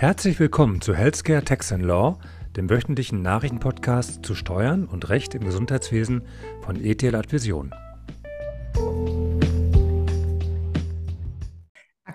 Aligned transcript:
Herzlich 0.00 0.40
willkommen 0.40 0.80
zu 0.80 0.94
Healthcare 0.94 1.44
Tax 1.44 1.72
and 1.72 1.84
Law, 1.84 2.18
dem 2.56 2.70
wöchentlichen 2.70 3.20
Nachrichtenpodcast 3.20 4.24
zu 4.24 4.34
Steuern 4.34 4.86
und 4.86 5.10
Recht 5.10 5.34
im 5.34 5.44
Gesundheitswesen 5.44 6.22
von 6.62 6.82
ETL 6.82 7.14
Advision. 7.14 7.74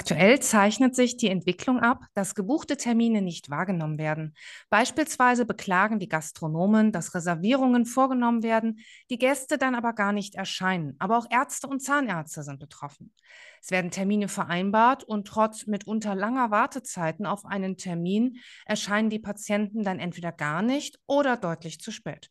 Aktuell 0.05 0.39
zeichnet 0.39 0.95
sich 0.95 1.17
die 1.17 1.29
Entwicklung 1.29 1.79
ab, 1.79 2.05
dass 2.13 2.35
gebuchte 2.35 2.77
Termine 2.77 3.23
nicht 3.23 3.49
wahrgenommen 3.49 3.97
werden. 3.97 4.35
Beispielsweise 4.69 5.47
beklagen 5.47 5.97
die 5.97 6.07
Gastronomen, 6.07 6.91
dass 6.91 7.15
Reservierungen 7.15 7.87
vorgenommen 7.87 8.43
werden, 8.43 8.81
die 9.09 9.17
Gäste 9.17 9.57
dann 9.57 9.73
aber 9.73 9.93
gar 9.93 10.13
nicht 10.13 10.35
erscheinen. 10.35 10.95
Aber 10.99 11.17
auch 11.17 11.25
Ärzte 11.31 11.65
und 11.65 11.79
Zahnärzte 11.79 12.43
sind 12.43 12.59
betroffen. 12.59 13.15
Es 13.63 13.71
werden 13.71 13.89
Termine 13.89 14.27
vereinbart 14.27 15.03
und 15.03 15.25
trotz 15.27 15.65
mitunter 15.65 16.13
langer 16.13 16.51
Wartezeiten 16.51 17.25
auf 17.25 17.43
einen 17.43 17.75
Termin 17.75 18.37
erscheinen 18.67 19.09
die 19.09 19.17
Patienten 19.17 19.81
dann 19.81 19.97
entweder 19.97 20.31
gar 20.31 20.61
nicht 20.61 20.99
oder 21.07 21.35
deutlich 21.35 21.79
zu 21.79 21.89
spät. 21.89 22.29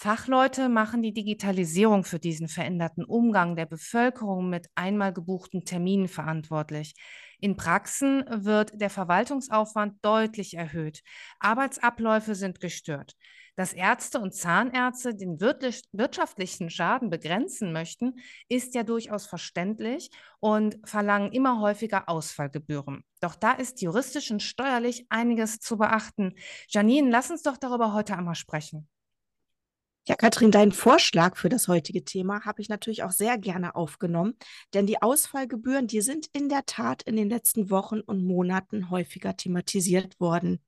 Fachleute 0.00 0.68
machen 0.68 1.02
die 1.02 1.12
Digitalisierung 1.12 2.04
für 2.04 2.20
diesen 2.20 2.46
veränderten 2.46 3.04
Umgang 3.04 3.56
der 3.56 3.66
Bevölkerung 3.66 4.48
mit 4.48 4.68
einmal 4.76 5.12
gebuchten 5.12 5.64
Terminen 5.64 6.06
verantwortlich. 6.06 6.94
In 7.40 7.56
Praxen 7.56 8.24
wird 8.28 8.80
der 8.80 8.90
Verwaltungsaufwand 8.90 9.96
deutlich 10.02 10.54
erhöht. 10.54 11.02
Arbeitsabläufe 11.40 12.36
sind 12.36 12.60
gestört. 12.60 13.16
Dass 13.56 13.72
Ärzte 13.72 14.20
und 14.20 14.36
Zahnärzte 14.36 15.16
den 15.16 15.40
wirtschaftlichen 15.40 16.70
Schaden 16.70 17.10
begrenzen 17.10 17.72
möchten, 17.72 18.20
ist 18.48 18.76
ja 18.76 18.84
durchaus 18.84 19.26
verständlich 19.26 20.12
und 20.38 20.78
verlangen 20.84 21.32
immer 21.32 21.60
häufiger 21.60 22.08
Ausfallgebühren. 22.08 23.02
Doch 23.20 23.34
da 23.34 23.50
ist 23.50 23.82
juristisch 23.82 24.30
und 24.30 24.44
steuerlich 24.44 25.06
einiges 25.08 25.58
zu 25.58 25.76
beachten. 25.76 26.36
Janine, 26.68 27.10
lass 27.10 27.32
uns 27.32 27.42
doch 27.42 27.56
darüber 27.56 27.94
heute 27.94 28.16
einmal 28.16 28.36
sprechen. 28.36 28.88
Ja, 30.08 30.16
Katrin, 30.16 30.50
deinen 30.50 30.72
Vorschlag 30.72 31.36
für 31.36 31.50
das 31.50 31.68
heutige 31.68 32.02
Thema 32.02 32.46
habe 32.46 32.62
ich 32.62 32.70
natürlich 32.70 33.02
auch 33.02 33.10
sehr 33.10 33.36
gerne 33.36 33.76
aufgenommen, 33.76 34.38
denn 34.72 34.86
die 34.86 35.02
Ausfallgebühren, 35.02 35.86
die 35.86 36.00
sind 36.00 36.28
in 36.32 36.48
der 36.48 36.64
Tat 36.64 37.02
in 37.02 37.14
den 37.14 37.28
letzten 37.28 37.68
Wochen 37.68 38.00
und 38.00 38.24
Monaten 38.24 38.88
häufiger 38.88 39.36
thematisiert 39.36 40.18
worden. 40.18 40.64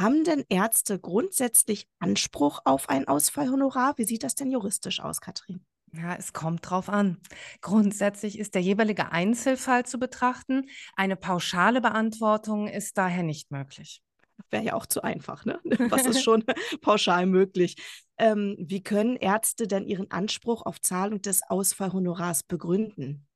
Haben 0.00 0.24
denn 0.24 0.46
Ärzte 0.48 0.98
grundsätzlich 0.98 1.88
Anspruch 1.98 2.60
auf 2.64 2.88
ein 2.88 3.06
Ausfallhonorar? 3.06 3.98
Wie 3.98 4.04
sieht 4.04 4.22
das 4.22 4.34
denn 4.34 4.50
juristisch 4.50 5.00
aus, 5.00 5.20
Katrin? 5.20 5.62
Ja, 5.92 6.14
es 6.14 6.32
kommt 6.32 6.70
drauf 6.70 6.88
an. 6.88 7.18
Grundsätzlich 7.60 8.38
ist 8.38 8.54
der 8.54 8.62
jeweilige 8.62 9.12
Einzelfall 9.12 9.84
zu 9.84 9.98
betrachten. 9.98 10.70
Eine 10.96 11.16
pauschale 11.16 11.82
Beantwortung 11.82 12.66
ist 12.66 12.96
daher 12.96 13.24
nicht 13.24 13.50
möglich. 13.50 14.00
Wäre 14.50 14.64
ja 14.64 14.74
auch 14.74 14.86
zu 14.86 15.02
einfach, 15.02 15.44
ne? 15.44 15.60
Was 15.90 16.06
ist 16.06 16.22
schon 16.22 16.44
pauschal 16.80 17.26
möglich? 17.26 17.76
Ähm, 18.18 18.56
wie 18.58 18.82
können 18.82 19.16
Ärzte 19.16 19.66
denn 19.66 19.86
ihren 19.86 20.10
Anspruch 20.10 20.66
auf 20.66 20.80
Zahlung 20.80 21.22
des 21.22 21.42
Ausfallhonorars 21.48 22.42
begründen? 22.42 23.26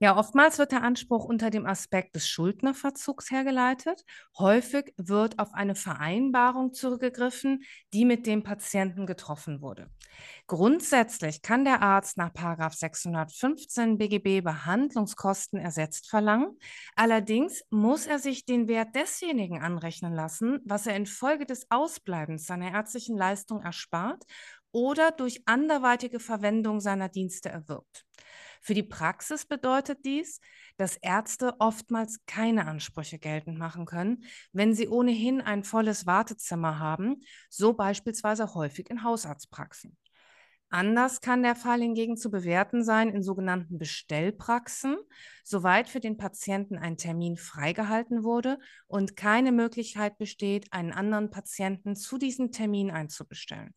Ja, 0.00 0.16
oftmals 0.16 0.58
wird 0.58 0.70
der 0.70 0.84
Anspruch 0.84 1.24
unter 1.24 1.50
dem 1.50 1.66
Aspekt 1.66 2.14
des 2.14 2.28
Schuldnerverzugs 2.28 3.32
hergeleitet. 3.32 4.04
Häufig 4.38 4.94
wird 4.96 5.40
auf 5.40 5.52
eine 5.54 5.74
Vereinbarung 5.74 6.72
zurückgegriffen, 6.72 7.64
die 7.92 8.04
mit 8.04 8.24
dem 8.24 8.44
Patienten 8.44 9.06
getroffen 9.06 9.60
wurde. 9.60 9.90
Grundsätzlich 10.46 11.42
kann 11.42 11.64
der 11.64 11.82
Arzt 11.82 12.16
nach 12.16 12.30
615 12.72 13.98
BGB 13.98 14.40
Behandlungskosten 14.40 15.58
ersetzt 15.58 16.08
verlangen. 16.08 16.56
Allerdings 16.94 17.64
muss 17.70 18.06
er 18.06 18.20
sich 18.20 18.44
den 18.44 18.68
Wert 18.68 18.94
desjenigen 18.94 19.60
anrechnen 19.60 20.14
lassen, 20.14 20.60
was 20.64 20.86
er 20.86 20.94
infolge 20.94 21.44
des 21.44 21.70
Ausbleibens 21.70 22.46
seiner 22.46 22.72
ärztlichen 22.72 23.16
Leistung 23.16 23.62
erspart 23.62 24.24
oder 24.72 25.10
durch 25.12 25.42
anderweitige 25.46 26.20
Verwendung 26.20 26.80
seiner 26.80 27.08
Dienste 27.08 27.48
erwirbt. 27.48 28.04
Für 28.60 28.74
die 28.74 28.82
Praxis 28.82 29.46
bedeutet 29.46 30.04
dies, 30.04 30.40
dass 30.76 30.96
Ärzte 30.96 31.54
oftmals 31.58 32.24
keine 32.26 32.66
Ansprüche 32.66 33.18
geltend 33.18 33.58
machen 33.58 33.86
können, 33.86 34.24
wenn 34.52 34.74
sie 34.74 34.88
ohnehin 34.88 35.40
ein 35.40 35.64
volles 35.64 36.06
Wartezimmer 36.06 36.78
haben, 36.78 37.22
so 37.48 37.72
beispielsweise 37.72 38.54
häufig 38.54 38.90
in 38.90 39.02
Hausarztpraxen. 39.02 39.96
Anders 40.70 41.22
kann 41.22 41.42
der 41.42 41.56
Fall 41.56 41.80
hingegen 41.80 42.18
zu 42.18 42.30
bewerten 42.30 42.84
sein 42.84 43.08
in 43.08 43.22
sogenannten 43.22 43.78
Bestellpraxen, 43.78 44.98
soweit 45.42 45.88
für 45.88 46.00
den 46.00 46.18
Patienten 46.18 46.76
ein 46.76 46.98
Termin 46.98 47.38
freigehalten 47.38 48.22
wurde 48.22 48.58
und 48.86 49.16
keine 49.16 49.50
Möglichkeit 49.50 50.18
besteht, 50.18 50.70
einen 50.74 50.92
anderen 50.92 51.30
Patienten 51.30 51.96
zu 51.96 52.18
diesem 52.18 52.52
Termin 52.52 52.90
einzubestellen. 52.90 53.74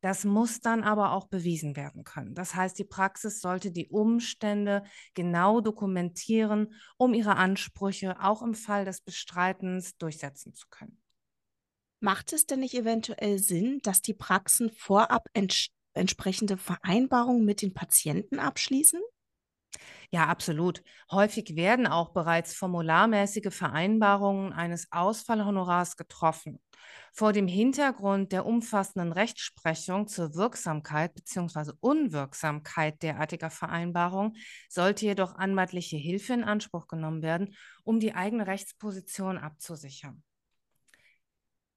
Das 0.00 0.24
muss 0.24 0.60
dann 0.60 0.84
aber 0.84 1.12
auch 1.12 1.26
bewiesen 1.26 1.74
werden 1.74 2.04
können. 2.04 2.34
Das 2.34 2.54
heißt, 2.54 2.78
die 2.78 2.84
Praxis 2.84 3.40
sollte 3.40 3.72
die 3.72 3.88
Umstände 3.88 4.84
genau 5.14 5.60
dokumentieren, 5.60 6.72
um 6.96 7.14
ihre 7.14 7.36
Ansprüche 7.36 8.16
auch 8.22 8.42
im 8.42 8.54
Fall 8.54 8.84
des 8.84 9.00
Bestreitens 9.00 9.96
durchsetzen 9.96 10.54
zu 10.54 10.68
können. 10.68 11.00
Macht 12.00 12.32
es 12.32 12.46
denn 12.46 12.60
nicht 12.60 12.74
eventuell 12.74 13.40
Sinn, 13.40 13.80
dass 13.82 14.00
die 14.00 14.14
Praxen 14.14 14.70
vorab 14.70 15.28
ents 15.32 15.68
entsprechende 15.94 16.56
Vereinbarungen 16.56 17.44
mit 17.44 17.60
den 17.60 17.74
Patienten 17.74 18.38
abschließen? 18.38 19.00
Ja, 20.10 20.26
absolut. 20.26 20.82
Häufig 21.10 21.54
werden 21.54 21.86
auch 21.86 22.10
bereits 22.14 22.54
formularmäßige 22.54 23.54
Vereinbarungen 23.54 24.52
eines 24.54 24.90
Ausfallhonorars 24.90 25.96
getroffen. 25.98 26.60
Vor 27.12 27.32
dem 27.34 27.46
Hintergrund 27.46 28.32
der 28.32 28.46
umfassenden 28.46 29.12
Rechtsprechung 29.12 30.06
zur 30.08 30.34
Wirksamkeit 30.34 31.14
bzw. 31.14 31.72
Unwirksamkeit 31.80 33.02
derartiger 33.02 33.50
Vereinbarungen 33.50 34.36
sollte 34.70 35.04
jedoch 35.04 35.34
anwaltliche 35.34 35.96
Hilfe 35.96 36.32
in 36.32 36.44
Anspruch 36.44 36.86
genommen 36.88 37.20
werden, 37.22 37.54
um 37.84 38.00
die 38.00 38.14
eigene 38.14 38.46
Rechtsposition 38.46 39.36
abzusichern. 39.36 40.22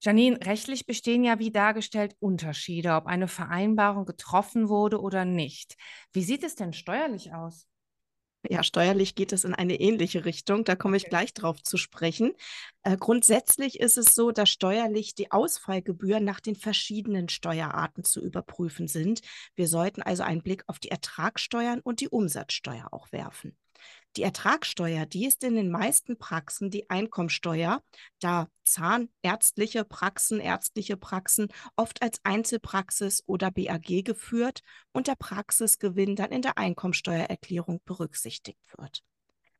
Janine, 0.02 0.38
rechtlich 0.44 0.84
bestehen 0.86 1.24
ja 1.24 1.38
wie 1.38 1.50
dargestellt 1.50 2.14
Unterschiede, 2.20 2.92
ob 2.94 3.06
eine 3.06 3.26
Vereinbarung 3.28 4.04
getroffen 4.04 4.68
wurde 4.68 5.00
oder 5.00 5.24
nicht. 5.24 5.76
Wie 6.12 6.22
sieht 6.24 6.42
es 6.44 6.56
denn 6.56 6.72
steuerlich 6.74 7.32
aus? 7.32 7.66
Ja, 8.48 8.64
steuerlich 8.64 9.14
geht 9.14 9.32
es 9.32 9.44
in 9.44 9.54
eine 9.54 9.78
ähnliche 9.80 10.24
Richtung. 10.24 10.64
Da 10.64 10.74
komme 10.74 10.96
ich 10.96 11.08
gleich 11.08 11.32
drauf 11.32 11.62
zu 11.62 11.76
sprechen. 11.76 12.32
Äh, 12.82 12.96
grundsätzlich 12.96 13.78
ist 13.78 13.96
es 13.96 14.14
so, 14.14 14.32
dass 14.32 14.50
steuerlich 14.50 15.14
die 15.14 15.30
Ausfallgebühren 15.30 16.24
nach 16.24 16.40
den 16.40 16.56
verschiedenen 16.56 17.28
Steuerarten 17.28 18.02
zu 18.02 18.20
überprüfen 18.20 18.88
sind. 18.88 19.20
Wir 19.54 19.68
sollten 19.68 20.02
also 20.02 20.24
einen 20.24 20.42
Blick 20.42 20.64
auf 20.66 20.80
die 20.80 20.90
Ertragssteuern 20.90 21.80
und 21.80 22.00
die 22.00 22.08
Umsatzsteuer 22.08 22.88
auch 22.90 23.12
werfen. 23.12 23.56
Die 24.16 24.22
Ertragssteuer, 24.22 25.06
die 25.06 25.26
ist 25.26 25.42
in 25.42 25.54
den 25.54 25.70
meisten 25.70 26.18
Praxen 26.18 26.70
die 26.70 26.90
Einkommensteuer, 26.90 27.82
da 28.20 28.48
zahnärztliche 28.64 29.84
Praxen, 29.84 30.38
ärztliche 30.38 30.98
Praxen 30.98 31.48
oft 31.76 32.02
als 32.02 32.20
Einzelpraxis 32.22 33.22
oder 33.26 33.50
BAG 33.50 34.04
geführt 34.04 34.60
und 34.92 35.06
der 35.06 35.16
Praxisgewinn 35.16 36.14
dann 36.14 36.30
in 36.30 36.42
der 36.42 36.58
Einkommensteuererklärung 36.58 37.80
berücksichtigt 37.86 38.60
wird. 38.76 39.02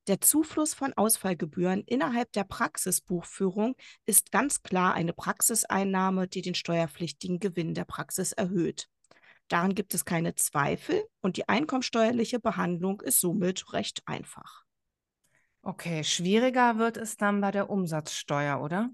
Der 0.09 0.21
Zufluss 0.21 0.75
von 0.75 0.93
Ausfallgebühren 0.95 1.85
innerhalb 1.87 2.33
der 2.33 2.45
Praxisbuchführung 2.45 3.77
ist 4.05 4.33
ganz 4.33 4.63
klar 4.63 4.95
eine 4.95 5.13
Praxiseinnahme, 5.13 6.29
die 6.29 6.43
den 6.43 6.57
steuerpflichtigen 6.57 7.39
Gewinn 7.39 7.73
der 7.73 7.85
Praxis 7.85 8.33
erhöht. 8.33 8.89
Daran 9.53 9.75
gibt 9.75 9.93
es 9.93 10.07
keine 10.07 10.35
Zweifel 10.35 11.05
und 11.21 11.37
die 11.37 11.47
einkommensteuerliche 11.47 12.41
Behandlung 12.41 13.03
ist 13.03 13.21
somit 13.21 13.75
recht 13.75 14.01
einfach. 14.07 14.65
Okay, 15.61 16.05
schwieriger 16.05 16.79
wird 16.79 16.97
es 16.97 17.19
dann 17.19 17.43
bei 17.43 17.51
der 17.51 17.69
Umsatzsteuer, 17.69 18.63
oder? 18.63 18.89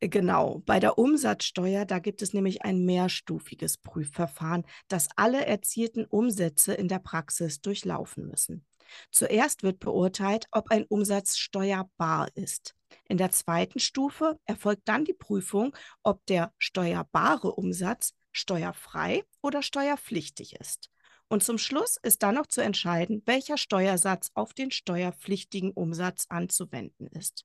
Äh, 0.00 0.08
genau, 0.08 0.60
bei 0.66 0.80
der 0.80 0.98
Umsatzsteuer, 0.98 1.84
da 1.84 2.00
gibt 2.00 2.20
es 2.20 2.34
nämlich 2.34 2.62
ein 2.62 2.84
mehrstufiges 2.84 3.78
Prüfverfahren, 3.78 4.64
das 4.88 5.06
alle 5.14 5.46
erzielten 5.46 6.04
Umsätze 6.04 6.74
in 6.74 6.88
der 6.88 6.98
Praxis 6.98 7.60
durchlaufen 7.60 8.26
müssen. 8.26 8.66
Zuerst 9.12 9.62
wird 9.62 9.78
beurteilt, 9.78 10.46
ob 10.50 10.72
ein 10.72 10.84
Umsatz 10.88 11.36
steuerbar 11.36 12.26
ist. 12.34 12.74
In 13.04 13.18
der 13.18 13.30
zweiten 13.30 13.78
Stufe 13.78 14.36
erfolgt 14.46 14.88
dann 14.88 15.04
die 15.04 15.14
Prüfung, 15.14 15.76
ob 16.02 16.26
der 16.26 16.52
steuerbare 16.58 17.52
Umsatz 17.52 18.14
steuerfrei 18.32 19.24
oder 19.42 19.62
steuerpflichtig 19.62 20.56
ist. 20.56 20.90
Und 21.28 21.44
zum 21.44 21.58
Schluss 21.58 21.96
ist 22.02 22.22
dann 22.22 22.34
noch 22.34 22.46
zu 22.46 22.60
entscheiden, 22.60 23.22
welcher 23.24 23.56
Steuersatz 23.56 24.30
auf 24.34 24.52
den 24.52 24.70
steuerpflichtigen 24.70 25.70
Umsatz 25.70 26.26
anzuwenden 26.28 27.06
ist. 27.06 27.44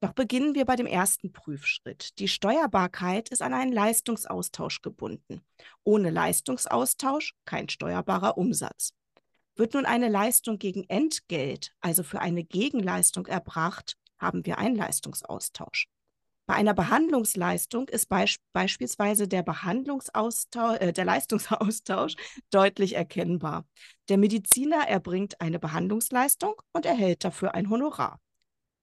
Doch 0.00 0.12
beginnen 0.12 0.54
wir 0.54 0.64
bei 0.64 0.76
dem 0.76 0.86
ersten 0.86 1.32
Prüfschritt. 1.32 2.18
Die 2.18 2.28
Steuerbarkeit 2.28 3.28
ist 3.30 3.42
an 3.42 3.52
einen 3.52 3.72
Leistungsaustausch 3.72 4.80
gebunden. 4.80 5.42
Ohne 5.82 6.10
Leistungsaustausch 6.10 7.34
kein 7.44 7.68
steuerbarer 7.68 8.38
Umsatz. 8.38 8.94
Wird 9.56 9.74
nun 9.74 9.86
eine 9.86 10.08
Leistung 10.08 10.58
gegen 10.58 10.84
Entgelt, 10.88 11.72
also 11.80 12.04
für 12.04 12.20
eine 12.20 12.44
Gegenleistung 12.44 13.26
erbracht, 13.26 13.96
haben 14.18 14.46
wir 14.46 14.58
einen 14.58 14.76
Leistungsaustausch. 14.76 15.88
Bei 16.48 16.54
einer 16.54 16.72
Behandlungsleistung 16.72 17.88
ist 17.90 18.08
beisp 18.08 18.40
beispielsweise 18.54 19.28
der, 19.28 19.42
Behandlungsaustausch, 19.42 20.80
äh, 20.80 20.92
der 20.94 21.04
Leistungsaustausch 21.04 22.14
deutlich 22.50 22.94
erkennbar. 22.94 23.66
Der 24.08 24.16
Mediziner 24.16 24.88
erbringt 24.88 25.42
eine 25.42 25.58
Behandlungsleistung 25.58 26.54
und 26.72 26.86
erhält 26.86 27.22
dafür 27.22 27.54
ein 27.54 27.68
Honorar. 27.68 28.18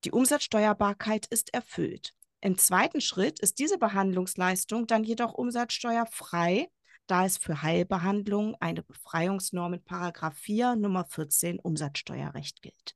Die 0.03 0.11
Umsatzsteuerbarkeit 0.11 1.25
ist 1.25 1.55
erfüllt. 1.55 2.13
Im 2.39 2.59
zweiten 2.59 3.01
Schritt 3.01 3.39
ist 3.39 3.57
diese 3.57 3.79
Behandlungsleistung 3.79 4.85
dann 4.85 5.03
jedoch 5.03 5.33
umsatzsteuerfrei, 5.33 6.69
da 7.07 7.25
es 7.25 7.39
für 7.39 7.63
Heilbehandlungen 7.63 8.55
eine 8.59 8.83
Befreiungsnorm 8.83 9.73
in 9.73 9.83
Paragraph 9.83 10.37
4 10.37 10.75
Nummer 10.75 11.05
14 11.05 11.59
Umsatzsteuerrecht 11.59 12.61
gilt. 12.61 12.95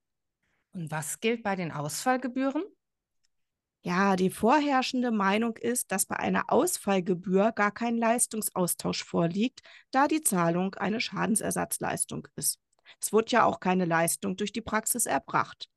Und 0.74 0.92
was 0.92 1.20
gilt 1.20 1.42
bei 1.42 1.56
den 1.56 1.72
Ausfallgebühren? 1.72 2.64
Ja, 3.82 4.18
die 4.18 4.30
vorherrschende 4.30 5.10
Meinung 5.12 5.56
ist, 5.56 5.92
dass 5.92 6.06
bei 6.06 6.18
einer 6.18 6.52
Ausfallgebühr 6.52 7.54
gar 7.54 7.72
kein 7.72 7.98
Leistungsaustausch 7.98 9.04
vorliegt, 9.06 9.62
da 9.92 10.08
die 10.08 10.22
Zahlung 10.22 10.76
eine 10.76 11.00
Schadensersatzleistung 11.00 12.28
ist. 12.36 12.60
Es 13.02 13.14
wird 13.14 13.32
ja 13.32 13.46
auch 13.46 13.60
keine 13.62 13.86
Leistung 13.86 14.36
durch 14.36 14.52
die 14.52 14.62
Praxis 14.62 15.06
erbracht. 15.06 15.70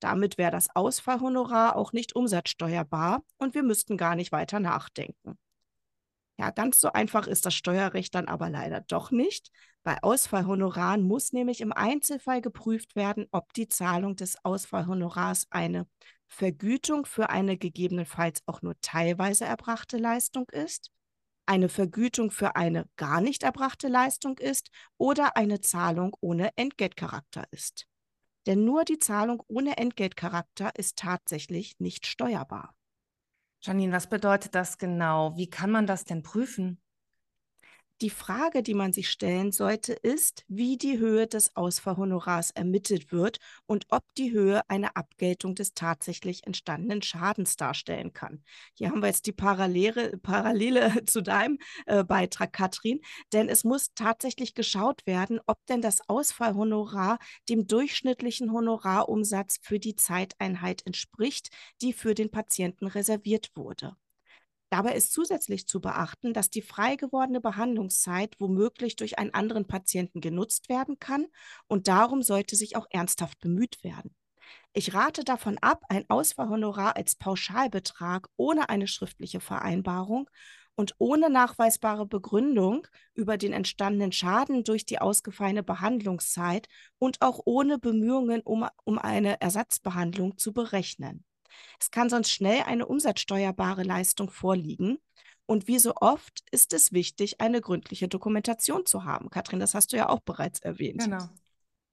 Damit 0.00 0.38
wäre 0.38 0.50
das 0.50 0.74
Ausfallhonorar 0.74 1.76
auch 1.76 1.92
nicht 1.92 2.16
umsatzsteuerbar 2.16 3.22
und 3.36 3.54
wir 3.54 3.62
müssten 3.62 3.98
gar 3.98 4.14
nicht 4.14 4.32
weiter 4.32 4.58
nachdenken. 4.58 5.38
Ja, 6.38 6.50
ganz 6.50 6.80
so 6.80 6.90
einfach 6.90 7.26
ist 7.26 7.44
das 7.44 7.54
Steuerrecht 7.54 8.14
dann 8.14 8.26
aber 8.26 8.48
leider 8.48 8.80
doch 8.80 9.10
nicht. 9.10 9.50
Bei 9.82 10.02
Ausfallhonoraren 10.02 11.02
muss 11.02 11.34
nämlich 11.34 11.60
im 11.60 11.72
Einzelfall 11.72 12.40
geprüft 12.40 12.96
werden, 12.96 13.26
ob 13.30 13.52
die 13.52 13.68
Zahlung 13.68 14.16
des 14.16 14.42
Ausfallhonorars 14.42 15.48
eine 15.50 15.86
Vergütung 16.32 17.06
für 17.06 17.30
eine 17.30 17.58
gegebenenfalls 17.58 18.42
auch 18.46 18.62
nur 18.62 18.80
teilweise 18.80 19.44
erbrachte 19.44 19.98
Leistung 19.98 20.48
ist, 20.50 20.90
eine 21.46 21.68
Vergütung 21.68 22.30
für 22.30 22.54
eine 22.56 22.88
gar 22.96 23.20
nicht 23.20 23.42
erbrachte 23.42 23.88
Leistung 23.88 24.38
ist 24.38 24.70
oder 24.96 25.36
eine 25.36 25.60
Zahlung 25.60 26.16
ohne 26.20 26.56
Entgeltcharakter 26.56 27.44
ist. 27.50 27.86
Denn 28.46 28.64
nur 28.64 28.84
die 28.84 28.98
Zahlung 28.98 29.42
ohne 29.48 29.76
Entgeltcharakter 29.76 30.70
ist 30.76 30.96
tatsächlich 30.96 31.80
nicht 31.80 32.06
steuerbar. 32.06 32.74
Janine, 33.62 33.92
was 33.92 34.08
bedeutet 34.08 34.54
das 34.54 34.78
genau? 34.78 35.36
Wie 35.36 35.50
kann 35.50 35.70
man 35.70 35.86
das 35.86 36.04
denn 36.04 36.22
prüfen? 36.22 36.80
Die 38.02 38.08
Frage, 38.08 38.62
die 38.62 38.72
man 38.72 38.94
sich 38.94 39.10
stellen 39.10 39.52
sollte, 39.52 39.92
ist, 39.92 40.46
wie 40.48 40.78
die 40.78 40.98
Höhe 40.98 41.26
des 41.26 41.54
Ausfallhonorars 41.54 42.50
ermittelt 42.50 43.12
wird 43.12 43.38
und 43.66 43.84
ob 43.90 44.14
die 44.14 44.32
Höhe 44.32 44.62
eine 44.70 44.96
Abgeltung 44.96 45.54
des 45.54 45.74
tatsächlich 45.74 46.46
entstandenen 46.46 47.02
Schadens 47.02 47.56
darstellen 47.56 48.14
kann. 48.14 48.42
Hier 48.72 48.88
haben 48.88 49.02
wir 49.02 49.08
jetzt 49.08 49.26
die 49.26 49.32
Parallele, 49.32 50.16
Parallele 50.16 51.04
zu 51.04 51.20
deinem 51.22 51.58
äh, 51.84 52.02
Beitrag, 52.02 52.54
Katrin, 52.54 53.02
denn 53.34 53.50
es 53.50 53.64
muss 53.64 53.92
tatsächlich 53.94 54.54
geschaut 54.54 55.04
werden, 55.04 55.38
ob 55.46 55.58
denn 55.66 55.82
das 55.82 56.08
Ausfallhonorar 56.08 57.18
dem 57.50 57.66
durchschnittlichen 57.66 58.50
Honorarumsatz 58.50 59.58
für 59.60 59.78
die 59.78 59.94
Zeiteinheit 59.96 60.86
entspricht, 60.86 61.50
die 61.82 61.92
für 61.92 62.14
den 62.14 62.30
Patienten 62.30 62.86
reserviert 62.86 63.50
wurde. 63.56 63.94
Dabei 64.70 64.94
ist 64.94 65.12
zusätzlich 65.12 65.66
zu 65.66 65.80
beachten, 65.80 66.32
dass 66.32 66.50
die 66.50 66.62
frei 66.62 66.96
gewordene 66.96 67.40
Behandlungszeit 67.40 68.36
womöglich 68.38 68.96
durch 68.96 69.18
einen 69.18 69.34
anderen 69.34 69.66
Patienten 69.66 70.20
genutzt 70.20 70.68
werden 70.68 70.98
kann 70.98 71.26
und 71.66 71.88
darum 71.88 72.22
sollte 72.22 72.56
sich 72.56 72.76
auch 72.76 72.86
ernsthaft 72.90 73.40
bemüht 73.40 73.82
werden. 73.82 74.14
Ich 74.72 74.94
rate 74.94 75.24
davon 75.24 75.58
ab, 75.58 75.82
ein 75.88 76.04
Ausfallhonorar 76.08 76.96
als 76.96 77.16
Pauschalbetrag 77.16 78.28
ohne 78.36 78.68
eine 78.68 78.86
schriftliche 78.88 79.40
Vereinbarung 79.40 80.30
und 80.76 80.94
ohne 80.98 81.30
nachweisbare 81.30 82.06
Begründung 82.06 82.86
über 83.14 83.36
den 83.38 83.52
entstandenen 83.52 84.12
Schaden 84.12 84.64
durch 84.64 84.86
die 84.86 85.00
ausgefallene 85.00 85.62
Behandlungszeit 85.62 86.68
und 86.98 87.22
auch 87.22 87.40
ohne 87.44 87.78
Bemühungen 87.78 88.40
um, 88.42 88.66
um 88.84 88.98
eine 88.98 89.40
Ersatzbehandlung 89.40 90.38
zu 90.38 90.52
berechnen. 90.52 91.24
Es 91.80 91.90
kann 91.90 92.08
sonst 92.08 92.30
schnell 92.30 92.62
eine 92.62 92.86
umsatzsteuerbare 92.86 93.82
Leistung 93.82 94.30
vorliegen. 94.30 94.98
Und 95.46 95.66
wie 95.66 95.78
so 95.78 95.94
oft 95.96 96.44
ist 96.52 96.72
es 96.72 96.92
wichtig, 96.92 97.40
eine 97.40 97.60
gründliche 97.60 98.06
Dokumentation 98.06 98.86
zu 98.86 99.04
haben. 99.04 99.30
Katrin, 99.30 99.58
das 99.58 99.74
hast 99.74 99.92
du 99.92 99.96
ja 99.96 100.08
auch 100.08 100.20
bereits 100.20 100.60
erwähnt. 100.60 101.02
Genau. 101.02 101.28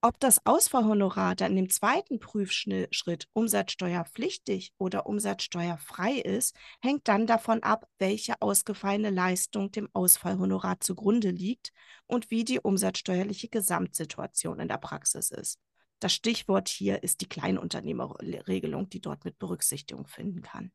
Ob 0.04 0.19
das 0.19 0.45
Ausfallhonorar 0.45 1.36
dann 1.36 1.57
im 1.57 1.71
zweiten 1.71 2.19
Prüfschritt 2.19 3.27
umsatzsteuerpflichtig 3.33 4.74
oder 4.77 5.07
umsatzsteuerfrei 5.07 6.13
ist, 6.13 6.56
hängt 6.81 7.07
dann 7.07 7.25
davon 7.25 7.63
ab, 7.63 7.88
welche 7.98 8.39
ausgefallene 8.39 9.09
Leistung 9.09 9.71
dem 9.71 9.89
Ausfallhonorar 9.94 10.80
zugrunde 10.80 11.31
liegt 11.31 11.71
und 12.06 12.30
wie 12.30 12.44
die 12.44 12.59
umsatzsteuerliche 12.59 13.50
Gesamtsituation 13.50 14.59
in 14.59 14.68
der 14.68 14.77
Praxis 14.77 15.31
ist. 15.31 15.59
Das 15.99 16.13
Stichwort 16.13 16.69
hier 16.69 17.01
ist 17.01 17.21
die 17.21 17.29
Kleinunternehmerregelung, 17.29 18.89
die 18.89 19.01
dort 19.01 19.25
mit 19.25 19.39
Berücksichtigung 19.39 20.05
finden 20.05 20.41
kann. 20.44 20.71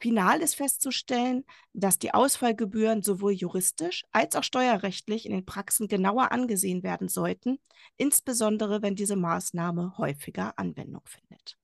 Final 0.00 0.42
ist 0.42 0.54
festzustellen, 0.54 1.44
dass 1.72 1.98
die 1.98 2.14
Ausfallgebühren 2.14 3.02
sowohl 3.02 3.32
juristisch 3.32 4.04
als 4.12 4.36
auch 4.36 4.44
steuerrechtlich 4.44 5.26
in 5.26 5.32
den 5.32 5.44
Praxen 5.44 5.88
genauer 5.88 6.30
angesehen 6.30 6.82
werden 6.82 7.08
sollten, 7.08 7.58
insbesondere 7.96 8.82
wenn 8.82 8.94
diese 8.94 9.16
Maßnahme 9.16 9.96
häufiger 9.98 10.56
Anwendung 10.56 11.02
findet. 11.04 11.58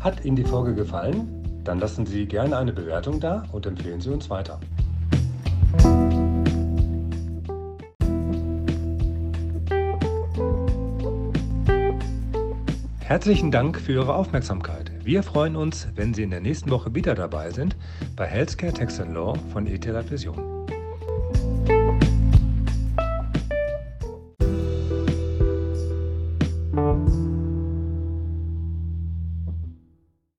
Hat 0.00 0.24
Ihnen 0.24 0.36
die 0.36 0.44
Folge 0.44 0.74
gefallen? 0.74 1.62
Dann 1.64 1.80
lassen 1.80 2.06
Sie 2.06 2.26
gerne 2.26 2.56
eine 2.56 2.72
Bewertung 2.72 3.20
da 3.20 3.48
und 3.52 3.66
empfehlen 3.66 4.00
Sie 4.00 4.10
uns 4.10 4.30
weiter. 4.30 4.60
Herzlichen 13.10 13.50
Dank 13.50 13.80
für 13.80 13.94
Ihre 13.94 14.14
Aufmerksamkeit. 14.14 14.92
Wir 15.02 15.24
freuen 15.24 15.56
uns, 15.56 15.88
wenn 15.96 16.14
Sie 16.14 16.22
in 16.22 16.30
der 16.30 16.38
nächsten 16.38 16.70
Woche 16.70 16.94
wieder 16.94 17.16
dabei 17.16 17.50
sind 17.50 17.74
bei 18.14 18.24
Healthcare 18.24 18.72
Tax 18.72 19.00
Law 19.00 19.34
von 19.52 19.66
ETH 19.66 19.84
Vision. 20.08 20.59